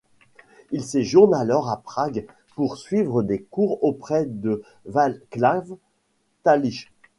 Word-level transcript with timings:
Il 0.71 0.83
séjourne 0.83 1.35
alors 1.35 1.69
à 1.69 1.77
Prague 1.79 2.25
pour 2.55 2.75
suivre 2.77 3.21
des 3.21 3.39
cours 3.43 3.83
auprès 3.83 4.25
de 4.25 4.63
Václav 4.87 5.75
Talich. 6.43 6.91